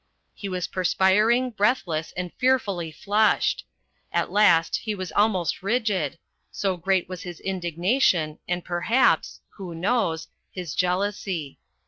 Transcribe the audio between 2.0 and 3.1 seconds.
and fearfully